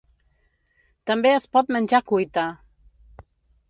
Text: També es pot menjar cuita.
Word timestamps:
També 1.13 1.35
es 1.35 1.47
pot 1.59 1.71
menjar 1.79 2.03
cuita. 2.15 2.51